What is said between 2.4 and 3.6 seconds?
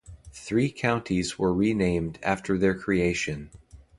their creation.